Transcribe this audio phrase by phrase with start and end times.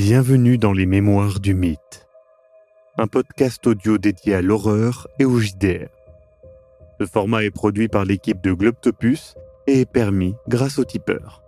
[0.00, 2.06] Bienvenue dans les Mémoires du Mythe,
[2.98, 5.88] un podcast audio dédié à l'horreur et au JDR.
[7.00, 9.34] Ce format est produit par l'équipe de Globtopus
[9.66, 11.42] et est permis grâce au tipeur.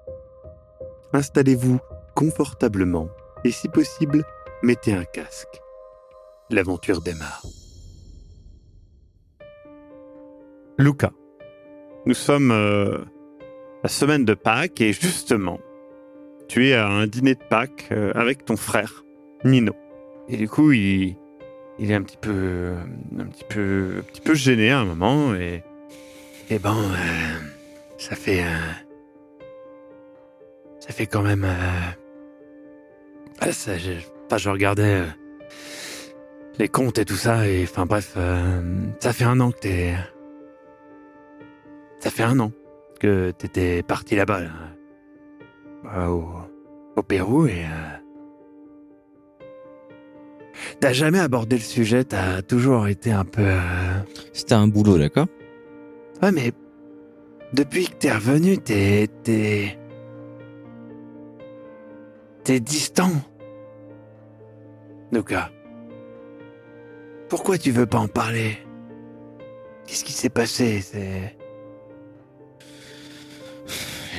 [1.12, 1.79] Installez-vous
[2.16, 3.08] confortablement
[3.44, 4.25] et si possible,
[4.64, 5.61] mettez un casque.
[6.50, 7.46] L'aventure démarre.
[10.76, 11.12] Luca,
[12.04, 12.98] nous sommes euh,
[13.85, 15.61] la semaine de Pâques et justement,
[16.50, 19.04] tu es à un dîner de Pâques euh, avec ton frère,
[19.45, 19.72] Nino.
[20.29, 21.17] Et du coup, il,
[21.79, 22.72] est un petit peu,
[23.17, 25.63] un petit peu, un petit peu gêné à un moment et,
[26.50, 26.58] et euh,
[27.99, 28.72] ça fait, euh,
[30.81, 31.46] ça fait quand même,
[33.41, 33.92] je,
[34.27, 35.03] enfin, je regardais
[36.58, 38.17] les comptes et tout ça et enfin bref,
[38.98, 39.94] ça fait un an que t'es,
[42.00, 42.50] ça fait un an
[42.98, 44.50] que t'étais parti là-bas, là,
[46.96, 47.96] au Pérou et euh,
[50.80, 53.42] T'as jamais abordé le sujet, t'as toujours été un peu...
[53.42, 54.00] euh,
[54.33, 55.27] C'était un boulot, d'accord?
[56.22, 56.52] Ouais, mais
[57.52, 59.08] depuis que t'es revenu, t'es...
[59.22, 59.78] T'es...
[62.44, 63.11] T'es distant.
[65.12, 65.50] Luca.
[67.28, 68.58] Pourquoi tu veux pas en parler?
[69.86, 70.80] Qu'est-ce qui s'est passé?
[70.80, 71.36] C'est...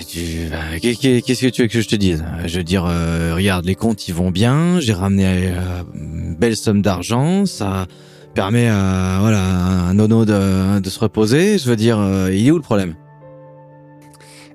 [0.05, 2.23] Qu'est-ce que tu veux que je te dise?
[2.45, 4.79] Je veux dire, euh, regarde, les comptes ils vont bien.
[4.79, 7.45] J'ai ramené euh, une belle somme d'argent.
[7.45, 7.87] Ça
[8.33, 11.57] permet à voilà un nono de, de se reposer.
[11.57, 12.95] Je veux dire, euh, il est où le problème?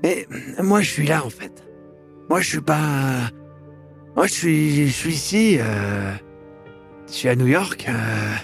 [0.02, 0.26] Mais
[0.62, 1.64] moi, je suis là, en fait.
[2.28, 3.30] Moi, je suis pas...
[4.14, 5.56] Moi, je suis, je suis ici.
[5.58, 6.12] euh,
[7.08, 7.86] Je suis à New York.
[7.88, 8.34] euh,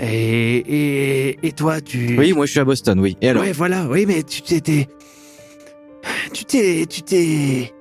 [0.00, 2.16] Et, et, et toi, tu...
[2.18, 3.16] Oui, moi je suis à Boston, oui.
[3.20, 3.42] Et alors?
[3.42, 4.86] Ouais, voilà, oui, mais tu t'étais.
[6.32, 6.86] Tu t'es.
[6.88, 7.72] Tu t'es.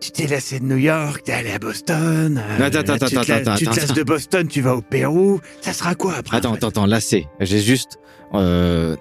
[0.00, 2.38] Tu t'es lassé de New York, t'es allé à Boston.
[2.38, 5.40] euh, Attends, attends, tu te attends, Tu te lasses de Boston, tu vas au Pérou.
[5.62, 7.24] Ça sera quoi après Attends, attends, attends, c'est.
[7.40, 7.96] J'ai juste.
[8.34, 8.96] euh,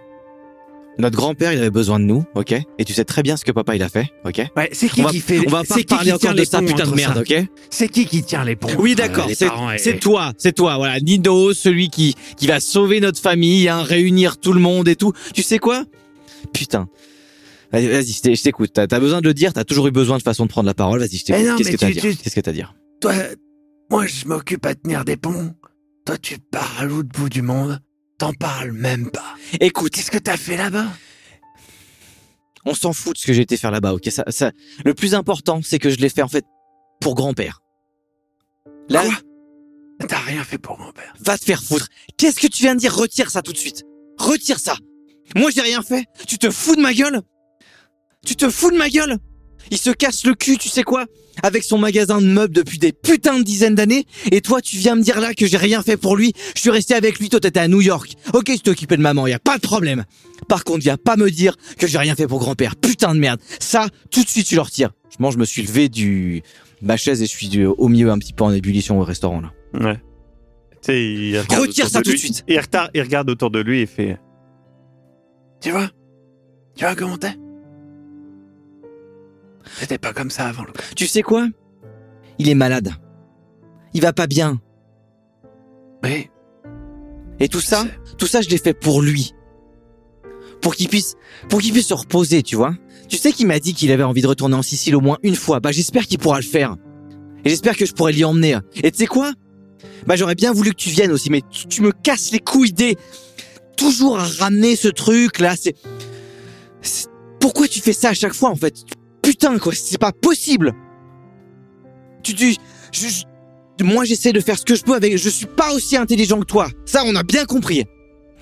[1.00, 2.54] Notre grand-père, il avait besoin de nous, ok?
[2.54, 4.44] Et tu sais très bien ce que papa il a fait, ok?
[4.56, 5.40] Ouais, c'est qui on va, qui fait.
[5.46, 7.46] on va pas qui parler qui encore de ça, putain de merde, ça ok?
[7.70, 9.36] C'est qui qui tient les ponts Oui, euh, d'accord, et-
[9.80, 11.00] c'est toi, c'est toi, voilà.
[11.02, 15.12] Nido, celui qui, qui va sauver notre famille, hein, réunir tout le monde et tout.
[15.34, 15.84] Tu sais quoi?
[16.54, 16.88] Putain.
[17.74, 18.72] Vas-y, je t'écoute.
[18.74, 20.76] T'as as besoin de le dire, t'as toujours eu besoin de façon de prendre la
[20.76, 21.00] parole.
[21.00, 21.58] Vas-y, je t'écoute.
[21.58, 23.14] Qu'est-ce que t'as à dire Qu'est-ce que t'as à dire Toi,
[23.90, 25.56] moi, je m'occupe à tenir des ponts.
[26.06, 27.80] Toi, tu pars à l'autre bout du monde.
[28.20, 29.36] T'en parles même pas.
[29.60, 30.88] Écoute, Qu'est-ce que t'as fait là-bas
[32.66, 34.10] on s'en fout de ce que j'ai été faire là-bas, ok?
[34.10, 34.54] Ça, ça,
[34.86, 36.46] Le plus important, c'est que je l'ai fait en fait
[37.02, 37.62] pour grand-père.
[38.88, 40.08] Là, Quoi?
[40.08, 41.14] T'as rien fait pour mon père.
[41.20, 41.88] va te faire foutre.
[42.18, 42.96] Qu'est-ce que tu viens de dire?
[42.96, 43.84] Retire ça tout de suite.
[44.18, 44.78] Retire ça.
[45.36, 46.06] Moi, j'ai rien fait.
[46.26, 47.22] Tu te fous de ma gueule
[48.26, 49.18] Tu te fous de ma gueule
[49.72, 51.06] Il se casse le cul, tu sais quoi
[51.42, 54.06] Avec son magasin de meubles depuis des putains de dizaines d'années.
[54.32, 56.34] Et toi, tu viens me dire là que j'ai rien fait pour lui.
[56.56, 57.30] Je suis resté avec lui.
[57.30, 58.14] Toi, t'étais à New York.
[58.34, 59.28] Ok, je t'ai occupé de maman.
[59.28, 60.06] Y a pas de problème.
[60.48, 62.76] Par contre, viens pas me dire que j'ai rien fait pour grand-père.
[62.76, 63.40] Putain de merde.
[63.60, 64.92] Ça, tout de suite, tu le retires.
[65.10, 66.42] Je mange, je me suis levé du
[66.82, 69.42] ma chaise et je suis du- au milieu un petit peu en ébullition au restaurant
[69.42, 69.52] là.
[69.74, 70.02] Ouais.
[70.90, 72.44] Il Retire ça tout de suite.
[72.48, 72.60] Il,
[72.94, 74.18] il regarde autour de lui et fait.
[75.62, 75.90] Tu vois?
[76.76, 77.36] Tu vois comment t'es?
[79.80, 80.66] C'était pas comme ça avant.
[80.96, 81.48] Tu sais quoi?
[82.40, 82.92] Il est malade.
[83.94, 84.60] Il va pas bien.
[86.04, 86.30] Oui.
[87.40, 87.86] Et tout ça,
[88.18, 89.34] tout ça, je l'ai fait pour lui.
[90.62, 91.16] Pour qu'il puisse,
[91.50, 92.74] pour qu'il puisse se reposer, tu vois.
[93.10, 95.36] Tu sais qu'il m'a dit qu'il avait envie de retourner en Sicile au moins une
[95.36, 95.60] fois.
[95.60, 96.76] Bah, j'espère qu'il pourra le faire.
[97.46, 98.58] Et j'espère que je pourrai l'y emmener.
[98.76, 99.34] Et tu sais quoi?
[100.08, 102.74] Bah, j'aurais bien voulu que tu viennes aussi, mais tu, tu me casses les couilles
[102.74, 102.98] des...
[103.76, 105.76] Toujours à ramener ce truc, là, c'est...
[106.82, 107.08] c'est-
[107.40, 108.76] Pourquoi tu fais ça à chaque fois, en fait?
[109.24, 110.74] Putain, quoi, c'est pas possible
[112.22, 112.36] Tu...
[112.36, 112.54] tu
[112.92, 113.24] je-
[113.84, 115.18] moi, j'essaie de faire ce que je peux avec...
[115.18, 116.68] Je suis pas aussi intelligent que toi.
[116.86, 117.84] Ça, on a bien compris.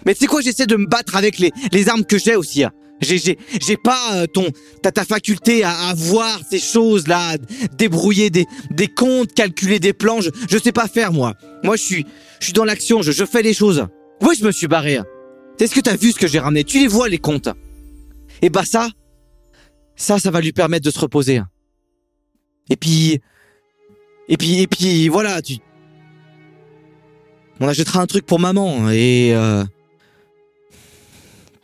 [0.06, 2.64] Mais sais quoi, j'essaie de me battre avec les, les armes que j'ai aussi.
[2.66, 2.72] hein.
[3.00, 4.46] J'ai, j'ai, j'ai pas euh, ton,
[4.83, 7.38] t'as ta faculté à, à voir ces choses-là,
[7.77, 10.22] débrouiller des, des comptes, calculer des plans.
[10.22, 11.34] Je, je sais pas faire, moi.
[11.63, 12.06] Moi, je suis,
[12.39, 13.88] je suis dans l'action, je, je fais les choses.
[14.22, 14.98] Oui, je me suis barré.
[14.98, 15.06] hein.
[15.60, 16.63] Est-ce que t'as vu ce que j'ai ramené?
[16.63, 17.50] Tu les vois, les comptes?
[18.44, 18.89] Et bah ça,
[20.01, 21.38] ça, ça va lui permettre de se reposer.
[21.38, 21.50] hein.
[22.69, 23.21] Et puis,
[24.27, 25.57] et puis, et puis, voilà, tu,
[27.59, 29.63] on achètera un truc pour maman et euh,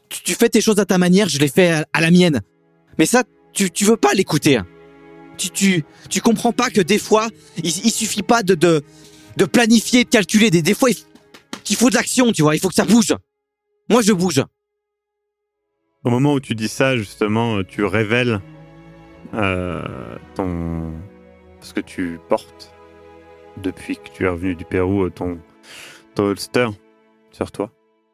[0.09, 2.41] tu, fais tes choses à ta manière, je les fais à, la mienne.
[2.99, 3.23] Mais ça,
[3.53, 4.57] tu, tu veux pas l'écouter.
[4.57, 4.67] hein.
[5.37, 7.29] Tu, tu, tu comprends pas que des fois,
[7.63, 8.83] il, suffit pas de, de,
[9.37, 10.49] de planifier, de calculer.
[10.49, 10.97] Des, des fois, il,
[11.69, 12.55] il faut de l'action, tu vois.
[12.55, 13.15] Il faut que ça bouge.
[13.89, 14.43] Moi, je bouge.
[16.03, 18.41] Au moment où tu dis ça, justement, tu révèles
[19.33, 19.83] euh,
[20.35, 20.93] ton.
[21.61, 22.73] ce que tu portes
[23.61, 25.39] depuis que tu es revenu du Pérou euh, ton,
[26.17, 26.69] holster
[27.31, 27.71] sur toi.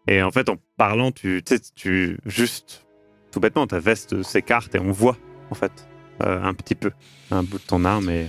[0.07, 1.43] Et en fait, en parlant, tu
[1.75, 2.85] tu juste
[3.31, 5.17] tout bêtement ta veste s'écarte et on voit
[5.49, 5.87] en fait
[6.21, 6.91] euh, un petit peu
[7.31, 8.27] un bout de ton arme et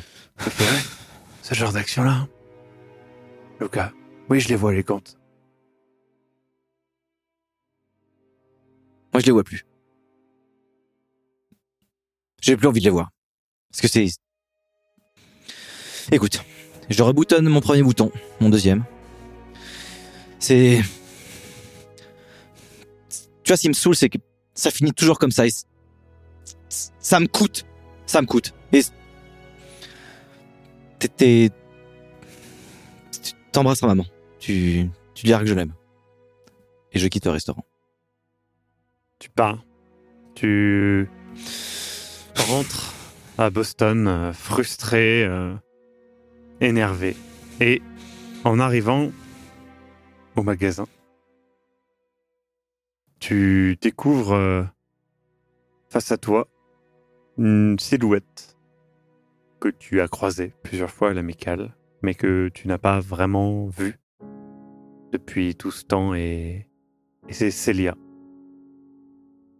[1.43, 2.27] ce genre d'action là.
[3.61, 3.93] Lucas,
[4.29, 5.17] oui, je les vois les comptes.
[9.15, 9.65] Moi, je les vois plus.
[12.43, 13.11] J'ai plus envie de les voir.
[13.71, 14.09] Parce que c'est...
[16.11, 16.43] Écoute,
[16.91, 18.85] je reboutonne mon premier bouton, mon deuxième.
[20.41, 20.83] C'est...
[23.45, 24.19] Tu vois, ce qui me saoule, c'est que
[24.53, 25.45] ça finit toujours comme ça.
[26.69, 27.65] ça me coûte.
[28.07, 28.53] Ça me coûte.
[28.73, 28.83] Et...
[30.99, 31.51] T'es...
[33.23, 34.07] Tu t'embrasseras maman.
[34.41, 34.91] Tu...
[35.15, 35.73] Tu diras que je l'aime.
[36.93, 37.65] Et je quitte le restaurant.
[39.25, 39.65] Tu pars.
[40.35, 41.09] Tu
[42.37, 42.93] rentres
[43.39, 45.55] à Boston euh, frustré, euh,
[46.61, 47.17] énervé.
[47.59, 47.81] Et
[48.45, 49.11] en arrivant
[50.37, 50.87] au magasin,
[53.19, 54.63] tu découvres euh,
[55.89, 56.47] face à toi
[57.39, 58.59] une silhouette
[59.59, 63.99] que tu as croisée plusieurs fois à l'amicale, mais que tu n'as pas vraiment vue
[65.13, 66.13] depuis tout ce temps.
[66.13, 66.69] Et,
[67.27, 67.97] et c'est Célia.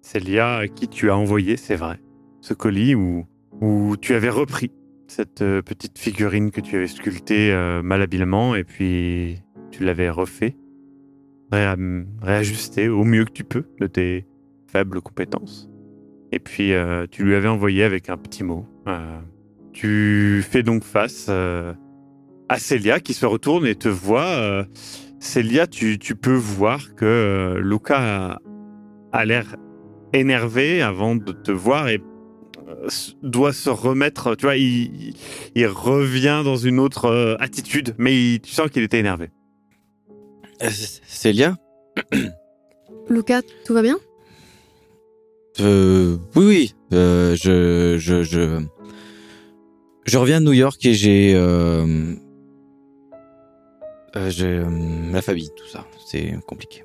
[0.05, 1.99] Célia à qui tu as envoyé, c'est vrai,
[2.43, 3.25] ce colis où,
[3.63, 4.71] où tu avais repris
[5.09, 9.39] cette euh, petite figurine que tu avais sculptée euh, malhabilement et puis
[9.71, 10.57] tu l'avais refait,
[11.51, 14.27] réajusté au mieux que tu peux de tes
[14.67, 15.71] faibles compétences.
[16.33, 18.67] Et puis euh, tu lui avais envoyé avec un petit mot.
[18.87, 19.19] Euh,
[19.73, 24.67] tu fais donc face à Célia qui se retourne et te voit.
[25.19, 28.39] Célia, tu, tu peux voir que Luca
[29.13, 29.57] a l'air
[30.15, 32.01] énervé avant de te voir et
[32.69, 32.89] euh,
[33.23, 34.35] doit se remettre.
[34.37, 35.15] Tu vois, il,
[35.55, 39.31] il- revient dans une autre euh, attitude, mais il- tu sens qu'il était énervé.
[40.63, 40.71] Euh,
[41.07, 41.57] Célia?
[43.09, 43.99] Lucas, tout va bien?
[45.61, 46.75] Euh, oui, oui.
[46.93, 48.61] Euh, je, je, je,
[50.07, 52.15] je reviens de New York et j'ai, euh,
[54.17, 55.87] euh, j'ai euh, la famille, tout ça.
[56.07, 56.83] C'est compliqué.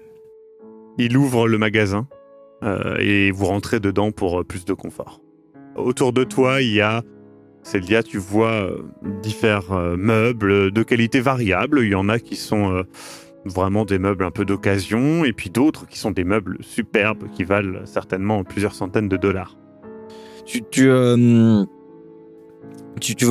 [0.97, 2.07] Il ouvre le magasin
[2.63, 5.21] euh, et vous rentrez dedans pour euh, plus de confort.
[5.75, 7.03] Autour de toi, il y a,
[7.63, 8.83] Célia, tu vois euh,
[9.21, 11.81] différents meubles de qualité variable.
[11.83, 12.83] Il y en a qui sont
[13.45, 17.43] vraiment des meubles un peu d'occasion et puis d'autres qui sont des meubles superbes qui
[17.43, 19.57] valent certainement plusieurs centaines de dollars.
[20.45, 21.67] Tu, tu, veux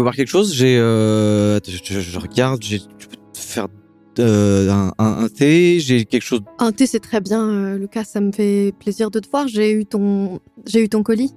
[0.01, 0.55] voir quelque chose?
[0.55, 2.61] J'ai, je, regarde.
[2.61, 3.69] Tu peux faire
[4.19, 5.81] euh, un, un, un thé.
[5.81, 6.41] J'ai quelque chose.
[6.59, 8.05] Un thé, c'est très bien, euh, Lucas.
[8.05, 9.49] Ça me fait plaisir de te voir.
[9.49, 11.35] J'ai eu ton, j'ai eu ton colis.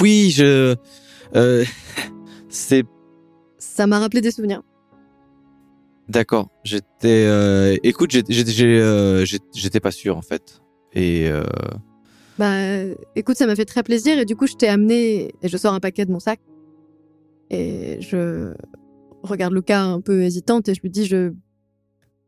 [0.00, 0.76] Oui, je,
[1.36, 1.64] euh,
[2.48, 2.84] c'est
[3.58, 4.62] Ça m'a rappelé des souvenirs.
[6.08, 6.48] D'accord.
[6.64, 7.78] J'étais.
[7.84, 10.60] écoute, j'étais pas sûr en fait.
[10.92, 11.30] Et
[12.36, 12.56] Bah,
[13.14, 15.72] écoute, ça m'a fait très plaisir et du coup, je t'ai amené et je sors
[15.72, 16.40] un paquet de mon sac
[17.50, 18.52] et je
[19.22, 21.32] regarde Lucas un peu hésitante et je lui dis je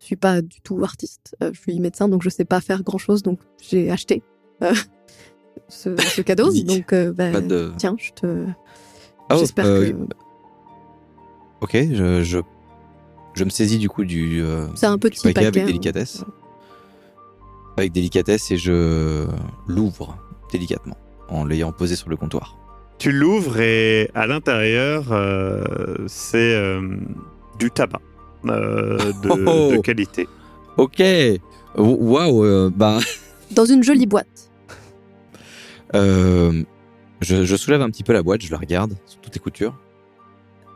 [0.06, 2.98] suis pas du tout artiste, Euh, je suis médecin donc je sais pas faire grand
[2.98, 4.22] chose donc j'ai acheté
[4.62, 4.74] euh,
[5.68, 7.72] ce, ce cadeau donc euh, bah, de.
[7.78, 8.46] tiens, je te
[9.30, 9.96] Oh, j'espère euh, que
[11.62, 12.38] Ok, je, je,
[13.34, 15.46] je me saisis du coup du, euh, c'est un du petit paquet paquet.
[15.46, 15.66] avec hein.
[15.66, 16.24] délicatesse.
[17.76, 19.26] Avec délicatesse et je
[19.66, 20.18] l'ouvre
[20.50, 20.96] délicatement
[21.28, 22.58] en l'ayant posé sur le comptoir.
[22.98, 25.62] Tu l'ouvres et à l'intérieur, euh,
[26.06, 26.96] c'est euh,
[27.58, 28.00] du tabac
[28.46, 29.72] euh, de, Oh.
[29.72, 30.28] de qualité.
[30.76, 31.02] Ok.
[31.76, 32.44] Waouh.
[32.44, 32.98] euh, bah,
[33.50, 34.50] Dans une jolie boîte.
[35.94, 36.62] euh,
[37.20, 39.74] je, je soulève un petit peu la boîte, je la regarde sous toutes les coutures.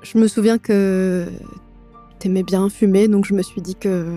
[0.03, 1.27] Je me souviens que
[2.19, 4.17] t'aimais bien fumer, donc je me suis dit que euh,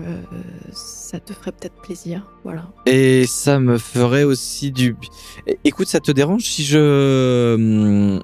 [0.72, 2.30] ça te ferait peut-être plaisir.
[2.44, 2.70] Voilà.
[2.86, 4.94] Et ça me ferait aussi du.
[5.64, 8.20] Écoute, ça te dérange si je.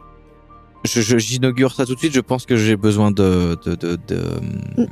[0.87, 2.15] J'inaugure ça tout de suite.
[2.15, 3.57] Je pense que j'ai besoin de.
[3.65, 4.21] de, de,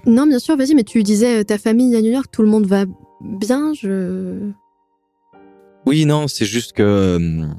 [0.07, 2.49] Non, bien sûr, vas-y, mais tu disais euh, ta famille à New York, tout le
[2.49, 2.85] monde va
[3.23, 4.51] bien, je.
[5.87, 7.17] Oui, non, c'est juste que.
[7.17, 7.55] hum,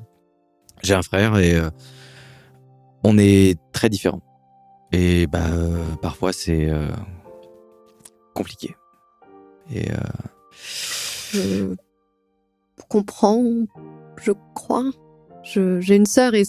[0.83, 1.55] J'ai un frère et.
[1.55, 1.69] euh,
[3.03, 4.21] on est très différents.
[4.91, 6.69] Et bah, euh, parfois, c'est.
[6.69, 6.87] euh,
[8.33, 8.75] compliqué.
[9.71, 9.91] Et.
[9.91, 9.95] euh,
[11.33, 11.75] je
[12.89, 13.43] comprends,
[14.21, 14.85] je crois.
[15.43, 16.43] J'ai une sœur et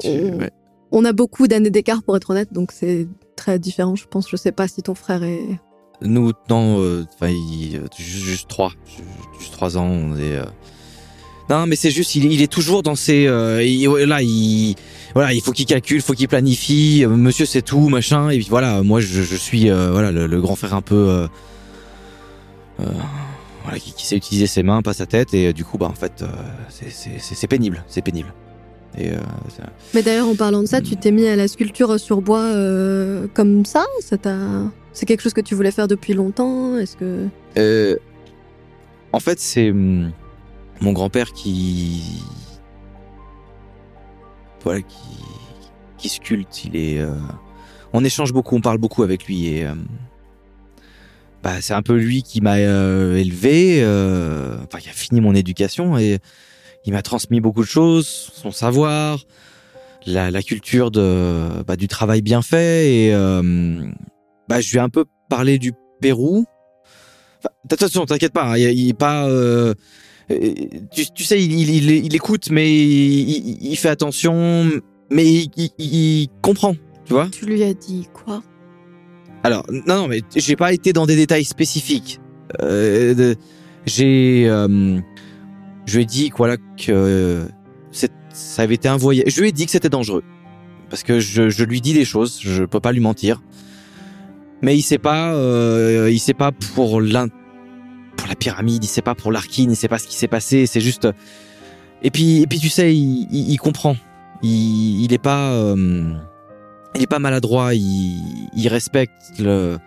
[0.00, 0.50] tu- on, ouais.
[0.92, 4.28] on a beaucoup d'années d'écart pour être honnête, donc c'est très différent, je pense.
[4.30, 5.42] Je sais pas si ton frère est.
[6.02, 9.02] Nous, non, euh, enfin, il- euh, juste, juste trois, Ju-
[9.38, 10.44] juste trois ans, on est, euh,
[11.50, 13.26] Non, mais c'est juste, il, est- il est toujours dans ses.
[13.26, 14.76] euh, il- là, il,
[15.14, 17.02] voilà, il faut qu'il calcule, faut qu'il planifie.
[17.04, 18.30] euh, Monsieur, c'est tout, machin.
[18.30, 20.94] Et puis voilà, moi, je, je suis, euh, voilà, le, le grand frère un peu,
[21.08, 21.26] euh,
[22.80, 22.86] euh,
[23.64, 25.34] voilà, qui, qui sait utiliser ses mains, pas sa tête.
[25.34, 26.28] Et euh, du coup, bah, en fait, euh,
[27.18, 28.32] c'est pénible, c'est pénible.
[28.98, 29.18] Et euh,
[29.94, 33.26] Mais d'ailleurs, en parlant de ça, tu t'es mis à la sculpture sur bois euh,
[33.34, 33.84] comme ça?
[34.00, 36.76] C'est quelque chose que tu voulais faire depuis longtemps?
[36.76, 37.96] Est-ce que Euh,
[39.12, 40.10] en fait, c'est hum,
[40.80, 42.02] mon grand-père qui,
[44.64, 44.96] voilà, qui,
[45.98, 46.64] qui sculpte.
[46.64, 47.00] Il est,
[47.92, 49.66] on échange beaucoup, on parle beaucoup avec lui et
[51.42, 53.84] bah, c'est un peu lui qui m'a élevé,
[54.64, 56.18] enfin, qui a fini mon éducation et
[56.86, 59.18] il m'a transmis beaucoup de choses, son savoir,
[60.06, 63.82] la, la culture de, bah, du travail bien fait et euh,
[64.48, 66.46] bah, je lui ai un peu parlé du Pérou.
[67.38, 67.50] Enfin,
[67.86, 69.28] façon, t'inquiète pas, hein, il, il est pas.
[69.28, 69.74] euh,
[70.30, 70.54] euh,
[70.92, 74.70] tu, tu sais, il, il, il- il écoute, mais il, fait attention,
[75.10, 75.48] mais il,
[76.42, 77.28] comprend, tu vois.
[77.30, 78.42] tu lui as dit quoi?
[79.42, 82.20] Alors, non, non, mais j'ai pas été dans des détails spécifiques.
[82.62, 83.34] Euh,
[83.86, 84.44] j'ai,
[85.86, 87.48] je lui ai dit que, voilà que
[88.32, 89.24] ça avait été un voyage.
[89.28, 90.22] Je lui ai dit que c'était dangereux
[90.88, 93.42] parce que je, je lui dis des choses, je peux pas lui mentir.
[94.62, 97.28] Mais il sait pas, euh, il sait pas pour l'un,
[98.16, 100.66] pour la pyramide, il sait pas pour l'arkine, il sait pas ce qui s'est passé.
[100.66, 101.08] C'est juste.
[102.02, 103.96] Et puis, et puis tu sais, il, il, comprend.
[104.42, 105.52] Il, il est pas.
[105.52, 106.12] euh,
[106.94, 109.78] il est pas maladroit, il, il respecte le,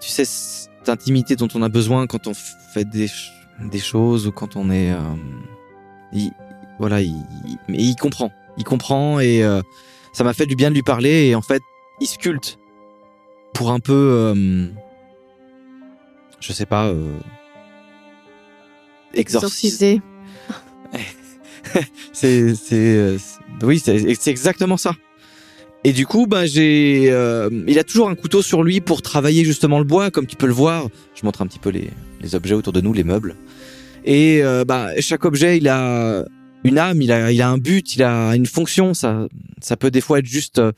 [0.00, 4.26] tu sais, cette intimité dont on a besoin quand on fait des, ch- des choses
[4.26, 4.98] ou quand on est, euh,
[6.12, 6.30] il,
[6.78, 7.14] voilà, il,
[7.46, 9.60] il- mais il comprend, il comprend et euh,
[10.12, 11.62] ça m'a fait du bien de lui parler et en fait,
[12.00, 12.58] il sculpte
[13.52, 13.92] pour un peu,
[14.34, 14.66] euh,
[16.40, 17.18] je sais pas, euh,
[19.14, 20.00] exorciser.
[22.12, 23.18] C'est, euh,
[23.62, 24.94] oui, c'est, c'est exactement ça.
[25.86, 29.44] Et du coup, bah, j'ai, euh, il a toujours un couteau sur lui pour travailler
[29.44, 30.88] justement le bois, comme tu peux le voir.
[31.14, 31.90] Je montre un petit peu les,
[32.34, 33.36] objets autour de nous, les meubles.
[34.06, 36.24] Et euh, bah, chaque objet, il a
[36.64, 38.94] une âme, il a, il a un but, il a une fonction.
[38.94, 39.28] Ça,
[39.60, 40.72] ça peut des fois être juste euh,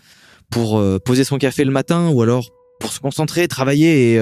[0.51, 4.15] pour euh, poser son café le matin, ou alors pour se concentrer, travailler.
[4.15, 4.21] Et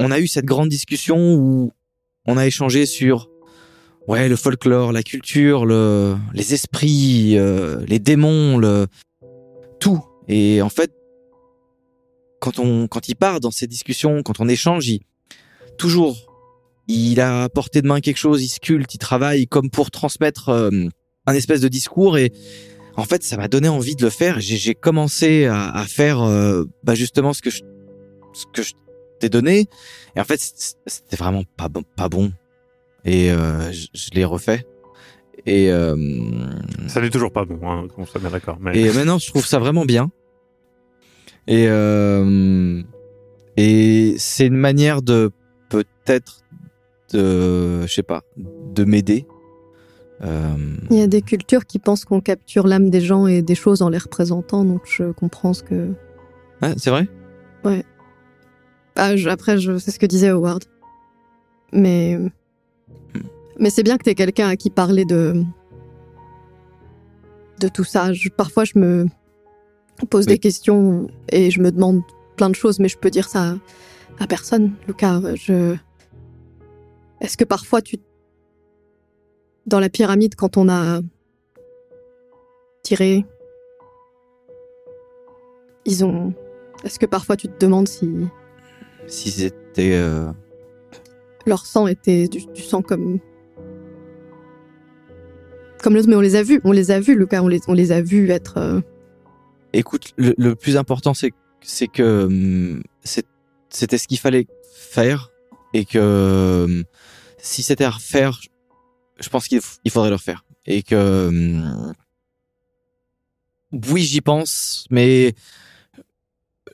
[0.00, 1.72] on a eu cette grande discussion où
[2.26, 3.28] on a échangé sur
[4.08, 7.38] ouais le folklore, la culture, le, les esprits,
[7.86, 8.88] les démons, le
[9.78, 10.04] tout.
[10.28, 10.92] Et en fait,
[12.40, 15.00] quand on quand il part dans ces discussions, quand on échange, il,
[15.78, 16.16] toujours
[16.86, 20.48] il a à portée de main quelque chose, il sculpte, il travaille comme pour transmettre
[20.48, 20.70] euh,
[21.26, 22.32] un espèce de discours et
[22.96, 24.40] en fait ça m'a donné envie de le faire.
[24.40, 27.62] J'ai commencé à, à faire euh, bah justement ce que je
[28.32, 28.72] ce que je
[29.20, 29.66] t'ai donné
[30.16, 30.40] et en fait
[30.86, 32.32] c'était vraiment pas bon, pas bon
[33.04, 34.64] et euh, je, je l'ai refait
[35.46, 35.96] et euh,
[36.88, 38.58] Ça n'est toujours pas bon, hein, on se met d'accord.
[38.60, 38.78] Mais...
[38.78, 40.10] et maintenant, je trouve ça vraiment bien.
[41.46, 42.82] Et, euh,
[43.56, 45.30] et c'est une manière de
[45.70, 46.42] peut-être
[47.12, 49.26] de, je sais pas, de m'aider.
[50.22, 50.56] Euh,
[50.90, 53.80] Il y a des cultures qui pensent qu'on capture l'âme des gens et des choses
[53.82, 55.92] en les représentant, donc je comprends ce que.
[56.60, 57.08] ah, c'est vrai
[58.96, 60.64] Ah, je- après, je sais ce que disait Howard.
[61.72, 62.18] Mais.
[63.58, 65.42] Mais c'est bien que tu quelqu'un à qui parler de.
[67.60, 68.12] de tout ça.
[68.12, 69.06] Je- parfois, je me
[70.10, 70.34] pose Oui.
[70.34, 72.02] des questions et je me demande
[72.36, 73.56] plein de choses, mais je peux dire ça
[74.20, 75.20] à personne, Lucas.
[75.34, 75.76] Je.
[77.20, 77.96] Est-ce que parfois tu.
[79.66, 81.00] Dans la pyramide, quand on a
[82.82, 83.24] tiré.
[85.84, 86.32] Ils ont.
[86.84, 88.08] Est-ce que parfois tu te demandes si
[89.08, 90.30] Si c'était, euh,
[91.46, 93.18] leur sang était du, du sang comme
[95.82, 96.60] comme le mais on les a vus.
[96.64, 98.80] On les a vus Lucas on les, on les a vus être euh,
[99.72, 102.82] écoute, le, plus important, c'est c'est que hum,
[103.70, 105.30] c'était ce qu'il fallait faire
[105.74, 106.84] et que hum,
[107.38, 108.40] si c'était à refaire,
[109.20, 110.44] je- pense qu'il faudrait le refaire.
[110.66, 111.92] Et que hum,
[113.90, 115.34] oui, j'y pense, mais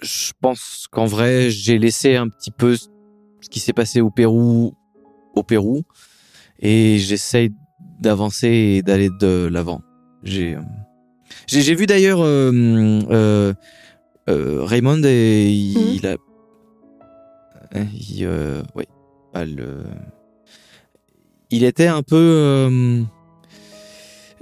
[0.03, 2.89] je pense qu'en vrai, j'ai laissé un petit peu ce
[3.51, 4.75] qui s'est passé au Pérou
[5.35, 5.83] au Pérou.
[6.61, 7.51] Et j'essaye
[8.05, 9.83] d'avancer et d'aller de l'avant.
[10.23, 10.67] J'ai hum,
[11.47, 12.51] j'ai vu d'ailleurs euh,
[13.11, 13.53] euh,
[14.29, 15.95] euh, Raymond et il, Mhm.
[15.97, 16.17] il a
[17.77, 18.87] euh, il, euh, ouais,
[19.45, 19.85] le-
[21.51, 23.03] il était un peu euh,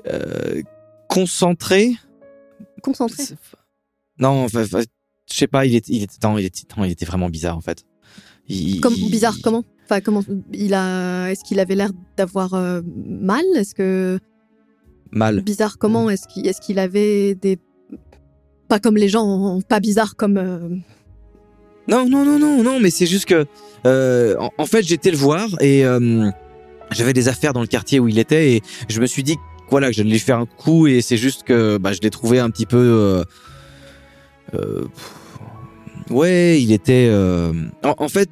[0.06, 0.62] euh,
[1.08, 1.92] concentré.
[2.82, 3.36] concentrés C'est-
[4.18, 4.84] Non, enfin, je
[5.34, 7.60] sais pas, il était, il était, non, il était, non, il était vraiment bizarre en
[7.60, 7.84] fait.
[8.48, 9.64] Il- comme il- bizarre comment?
[9.92, 10.22] Enfin, comment
[10.54, 13.42] il a Est-ce qu'il avait l'air d'avoir euh, mal?
[13.56, 14.18] Est-ce que
[15.10, 15.42] Mal.
[15.42, 17.58] bizarre comment Est-ce qu'il est-ce qu'il avait des
[18.68, 20.70] pas comme les gens, pas bizarre comme euh,
[21.88, 23.44] Non, non, non, non, non, mais c'est juste que,
[23.86, 26.30] euh, en, en fait, j'étais le voir et euh,
[26.90, 29.36] j'avais des affaires dans le quartier où il était et je me suis dit,
[29.68, 32.38] voilà, que je lui faire un coup et c'est juste que bah, je l'ai trouvé
[32.38, 32.78] un petit peu.
[32.78, 33.24] euh,
[34.54, 34.86] euh,
[36.08, 37.08] ouais, il était.
[37.10, 37.52] euh,
[37.84, 38.30] en, en fait,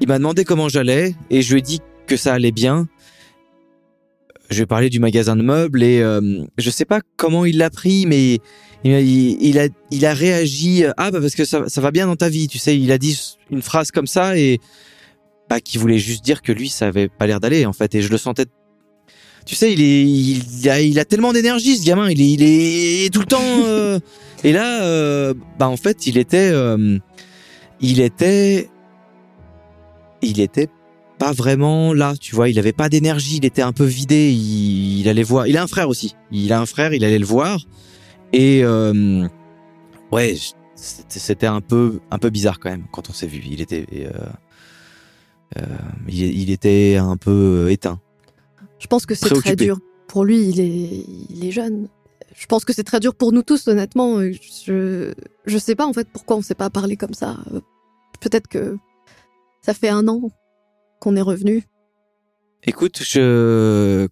[0.00, 2.88] il m'a demandé comment j'allais et je lui ai dit que ça allait bien.
[4.50, 7.58] Je lui ai parlé du magasin de meubles et euh, je sais pas comment il
[7.58, 8.38] l'a pris, mais
[8.84, 10.84] il, a- il, a, il a réagi.
[10.84, 12.78] euh, Ah bah parce que ça, ça va bien dans ta vie, tu sais.
[12.78, 13.18] Il a dit
[13.50, 14.60] une phrase comme ça et
[15.50, 18.02] bah qui voulait juste dire que lui ça avait pas l'air d'aller en fait et
[18.02, 18.46] je le sentais.
[19.46, 22.08] Tu sais, il est, il a, il a tellement d'énergie ce gamin.
[22.10, 23.40] Il est, il est tout le temps.
[23.64, 23.98] euh,
[24.44, 26.98] et là, euh, bah en fait, il était, euh,
[27.80, 28.68] il était,
[30.22, 30.68] il était
[31.18, 32.48] pas vraiment là, tu vois.
[32.48, 33.38] Il avait pas d'énergie.
[33.38, 34.30] Il était un peu vidé.
[34.32, 35.46] Il, il allait voir.
[35.46, 36.14] Il a un frère aussi.
[36.30, 36.92] Il a un frère.
[36.92, 37.60] Il allait le voir.
[38.32, 39.26] Et euh,
[40.12, 40.36] ouais,
[40.74, 43.42] c'était un peu, un peu bizarre quand même quand on s'est vu.
[43.46, 44.10] Il était, euh,
[45.58, 45.62] euh,
[46.08, 48.00] il, il était un peu éteint.
[48.78, 50.48] Je pense que c'est très dur pour lui.
[50.48, 51.88] Il est, il est jeune.
[52.34, 54.20] Je pense que c'est très dur pour nous tous, honnêtement.
[54.66, 55.14] Je,
[55.46, 57.38] je sais pas en fait pourquoi on s'est pas parlé comme ça.
[58.20, 58.76] Peut-être que
[59.66, 60.20] ça fait un an
[61.00, 61.64] qu'on est revenu.
[62.62, 64.06] Écoute, je,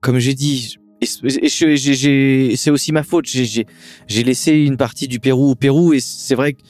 [0.00, 3.26] comme j'ai dit, c'est aussi ma faute.
[3.26, 3.66] J'ai-
[4.08, 6.62] laissé une partie du Pérou au Pérou et c'est vrai que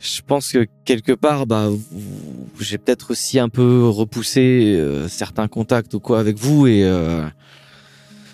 [0.00, 1.70] je pense que quelque part, bah,
[2.60, 7.22] j'ai peut-être aussi un peu repoussé euh, certains contacts ou quoi avec vous et euh,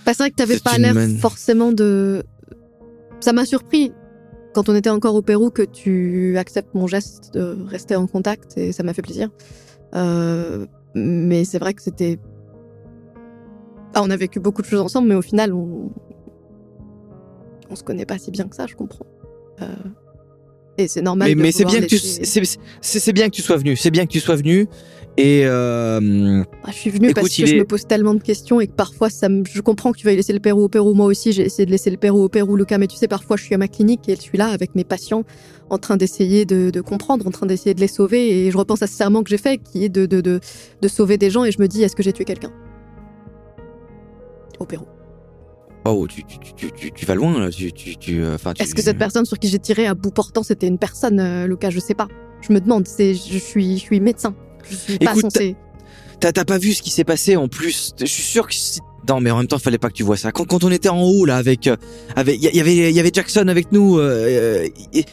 [0.04, 2.24] Bah, c'est vrai que t'avais pas l'air man- forcément de.
[3.20, 3.92] Ça m'a surpris
[4.54, 8.56] quand on était encore au Pérou que tu acceptes mon geste de rester en contact
[8.56, 9.28] et ça m'a fait plaisir.
[9.94, 12.18] Euh, mais c'est vrai que c'était.
[13.94, 15.90] Ah, on a vécu beaucoup de choses ensemble, mais au final, on.
[17.70, 19.06] On se connaît pas si bien que ça, je comprends.
[19.62, 19.66] Euh,
[20.78, 21.28] Et c'est normal.
[21.36, 23.76] mais, bien tu c'est bien que tu sois venu.
[23.76, 24.68] C'est bien que tu sois venu
[25.16, 28.60] et euh, Ah, je suis venue Écoute, parce que je me pose tellement de questions
[28.60, 29.44] et que parfois ça me...
[29.44, 30.94] je comprends que tu veuilles laisser le Pérou au Pérou.
[30.94, 32.78] Moi aussi, j'ai essayé de laisser le Pérou au Pérou, Lucas.
[32.78, 34.84] Mais tu sais, parfois je suis à ma clinique et je suis là avec mes
[34.84, 35.22] patients
[35.70, 38.46] en train d'essayer de, de comprendre, en train d'essayer de les sauver.
[38.46, 40.40] Et je repense à ce serment que j'ai fait qui est de, de, de,
[40.82, 42.52] de sauver des gens et je me dis, est-ce que j'ai tué quelqu'un
[44.58, 44.86] Au Pérou?
[45.86, 47.46] oh tu tu, tu, tu, tu vas loin là.
[47.46, 51.20] Euh, Est-ce que cette personne sur qui j'ai tiré à bout portant, c'était une personne,
[51.20, 51.70] euh, Lucas?
[51.70, 52.08] Je sais pas.
[52.40, 52.86] Je me demande.
[52.88, 54.34] C'est, je suis, je suis médecin.
[54.70, 55.14] Suis pas.
[56.20, 58.54] T'as t'as pas vu ce qui s'est passé en plus Je suis sûr que
[59.08, 60.32] non mais en même temps fallait pas que tu vois ça.
[60.32, 61.76] Quand, quand on était en haut là avec euh,
[62.16, 65.04] avec il y, avait y avait Jackson avec nous euh, euh, et,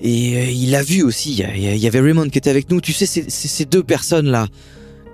[0.00, 1.32] et, euh, il l'a vu aussi.
[1.32, 2.80] Il y a- avait Raymond qui était avec nous.
[2.80, 4.48] Tu sais c'est c'est ces deux personnes là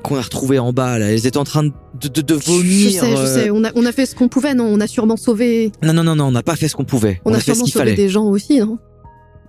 [0.03, 1.11] qu'on a retrouvées en bas là.
[1.11, 1.73] Elles étaient en train de
[2.09, 2.91] de, de vomir.
[2.91, 3.51] Je sais, je sais.
[3.51, 4.55] On a, on a fait ce qu'on pouvait.
[4.55, 5.71] Non, on a sûrement sauvé.
[5.83, 7.21] Non non non non on n'a pas fait ce qu'on pouvait.
[7.27, 7.95] On, a, fait ce sûrement qu'il fallait.
[7.95, 8.79] des gens aussi, non?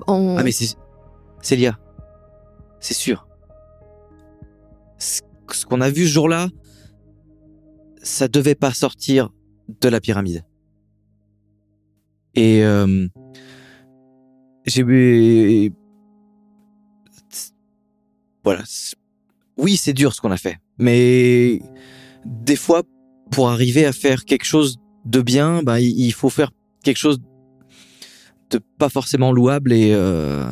[0.07, 0.35] En...
[0.37, 0.75] Ah mais c'est
[1.41, 1.77] Célia,
[2.81, 3.25] c'est sûr.
[5.61, 6.49] Ce qu'on a vu ce jour-là,
[8.01, 9.29] ça devait pas sortir
[9.79, 10.43] de la pyramide.
[12.33, 13.07] Et euh,
[14.65, 15.71] j'ai
[18.43, 18.63] voilà.
[19.55, 21.61] Oui, c'est dur ce qu'on a fait, mais
[22.25, 22.81] des fois,
[23.29, 26.51] pour arriver à faire quelque chose de bien, bah, il il faut faire
[26.83, 27.19] quelque chose
[28.49, 30.43] de pas forcément louable et euh,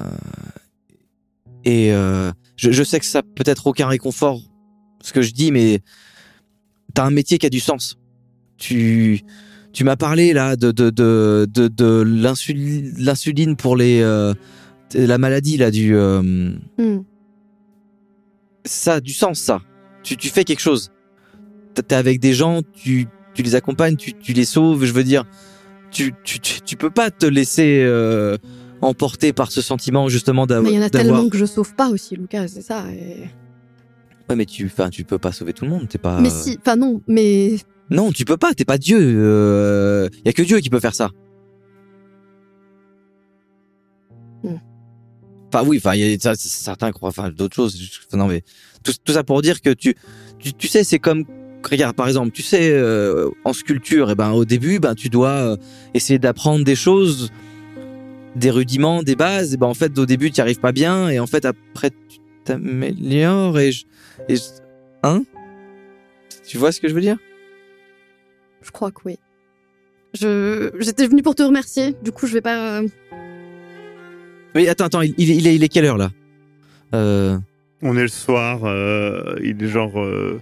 [1.66, 4.49] et euh, je, je sais que ça peut être aucun réconfort
[5.02, 5.80] ce que je dis, mais
[6.94, 7.98] t'as un métier qui a du sens.
[8.58, 9.22] Tu
[9.72, 12.04] tu m'as parlé là de de de de, de
[12.98, 14.34] l'insuline pour les euh,
[14.94, 16.22] la maladie là du euh,
[16.78, 17.02] Hmm.
[18.66, 19.62] ça a du sens ça.
[20.04, 20.92] Tu tu fais quelque chose.
[21.76, 24.84] T'es avec des gens, tu tu les accompagnes, tu tu les sauves.
[24.86, 25.24] Je veux dire,
[25.92, 28.38] tu tu tu, peux pas te laisser euh,
[28.82, 30.72] emporter par ce sentiment justement d'avoir.
[30.72, 32.86] Il y en a tellement que je sauve pas aussi, Lucas, c'est ça.
[32.92, 33.30] et-
[34.30, 35.88] Ouais, mais tu, enfin, tu peux pas sauver tout le monde.
[35.88, 36.20] T'es pas.
[36.20, 37.56] Mais si, enfin non, mais
[37.90, 38.54] Non, tu peux pas.
[38.54, 40.10] T'es pas Dieu.
[40.14, 41.10] Il y a que Dieu qui peut faire ça.
[44.44, 44.56] Hmm.
[45.52, 47.78] Enfin oui, enfin il y a ça, certains croient, enfin d'autres choses.
[48.14, 48.44] Non mais
[48.84, 49.96] tout, tout ça pour dire que tu,
[50.38, 51.26] tu, tu sais, c'est comme
[51.68, 55.30] regarde par exemple, tu sais, euh, en sculpture, et ben au début, ben tu dois
[55.30, 55.58] euh,
[55.94, 57.32] essayer d'apprendre des choses,
[58.36, 59.54] des rudiments, des bases.
[59.54, 61.90] Et ben en fait, au début, tu n'y arrives pas bien, et en fait après,
[61.90, 62.20] tu
[62.54, 63.86] t'améliores et, je,
[64.28, 64.42] et je-
[65.04, 65.24] hein,
[66.48, 67.18] tu vois ce que je veux dire?
[68.62, 69.18] Je crois que oui.
[70.14, 71.96] Je j'étais venue pour te remercier.
[72.04, 72.80] Du coup, je vais pas.
[72.82, 72.88] euh,
[74.56, 76.10] Oui, attends, attends, il, il est, il est, il est quelle heure là?
[76.96, 77.38] Euh,
[77.84, 80.42] On est le soir, euh, il est genre euh,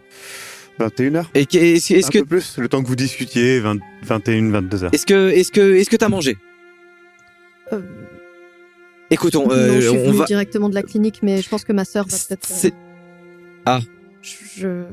[0.79, 1.25] 21h.
[1.35, 4.93] Et est-ce est-ce Un que peu plus, le temps que vous discutiez, 20 21, 22h.
[4.93, 6.37] est-ce que est-ce que est-ce que t'as mangé?
[7.73, 7.81] Euh,
[9.09, 10.25] Écoutons, non, euh, je suis on venue va.
[10.25, 12.49] directement de la clinique, mais je pense que ma sœur va peut-être.
[13.67, 13.79] Euh,
[14.21, 14.83] Je.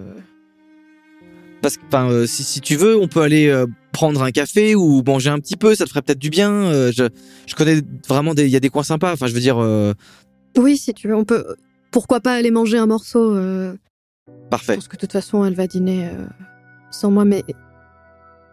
[1.63, 4.75] Parce que, enfin, euh, si, si tu veux, on peut aller euh, prendre un café
[4.75, 5.75] ou manger un petit peu.
[5.75, 6.53] Ça te ferait peut-être du bien.
[6.53, 7.05] euh, je,
[7.47, 9.13] je connais vraiment des, il y a des coins sympas.
[9.13, 9.95] Enfin, je veux dire, euh,
[10.57, 11.45] Oui, si tu veux, on peut.
[11.91, 13.75] Pourquoi pas aller manger un morceau euh,
[14.29, 14.75] Je parfait.
[14.75, 16.27] pense que de toute façon, elle va dîner euh,
[16.91, 17.43] sans moi, mais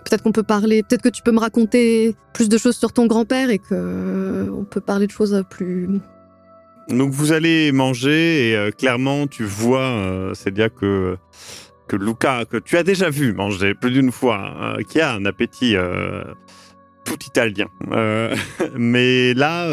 [0.03, 0.83] peut-être qu'on peut parler.
[0.83, 4.49] Peut-être que tu peux me raconter plus de choses sur ton grand-père et que euh,
[4.51, 5.87] on peut parler de choses plus.
[6.89, 10.33] Donc vous allez manger et euh, clairement tu vois, euh,
[10.75, 11.17] que
[11.87, 15.25] que Luca, que tu as déjà vu manger plus d'une fois, euh, qui a un
[15.25, 16.23] appétit euh,
[17.05, 17.67] tout italien.
[18.75, 19.67] Mais là,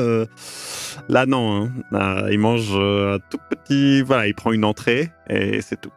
[1.09, 2.29] là non, hein.
[2.31, 5.93] Il mange un tout petit, voilà, il prend une entrée et c'est tout.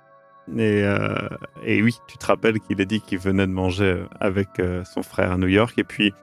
[0.57, 1.29] Et, euh,
[1.63, 5.03] et oui, tu te rappelles qu'il a dit qu'il venait de manger avec euh, son
[5.03, 6.13] frère à New York et puis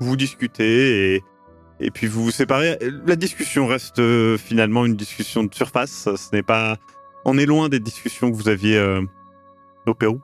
[0.00, 1.22] vous discutez
[1.80, 2.78] et puis vous vous séparez.
[3.06, 6.08] La discussion reste euh, finalement une discussion de surface.
[6.16, 6.76] Ce n'est pas.
[7.24, 8.78] On est loin des discussions que vous aviez
[9.86, 10.20] au Pérou.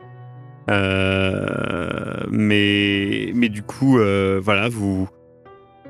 [2.31, 3.99] Mais mais du coup,
[4.43, 5.09] voilà, vous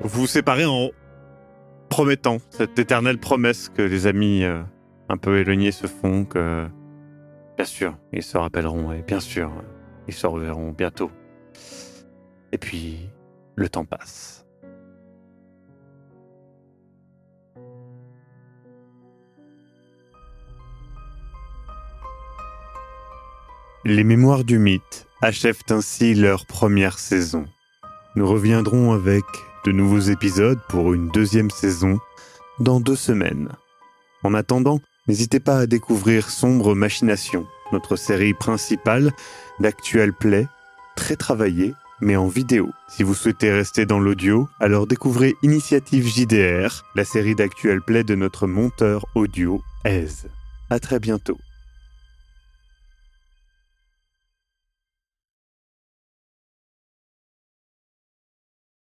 [0.01, 0.89] vous vous séparez en
[1.89, 4.45] promettant cette éternelle promesse que les amis
[5.09, 6.67] un peu éloignés se font que
[7.61, 9.51] bien sûr ils se rappelleront et bien sûr
[10.07, 11.11] ils se reverront bientôt.
[12.51, 13.07] Et puis
[13.55, 14.47] le temps passe.
[23.85, 27.45] Les Mémoires du Mythe achèvent ainsi leur première saison.
[28.15, 29.23] Nous reviendrons avec
[29.65, 31.99] de nouveaux épisodes pour une deuxième saison
[32.59, 33.49] dans deux semaines.
[34.23, 39.11] En attendant, n'hésitez pas à découvrir Sombre Machination, notre série principale
[39.59, 40.47] d'actuel play,
[40.95, 42.71] très travaillée, mais en vidéo.
[42.89, 48.15] Si vous souhaitez rester dans l'audio, alors découvrez Initiative JDR, la série d'actuel play de
[48.15, 50.27] notre monteur audio, Aise.
[50.69, 51.37] À très bientôt.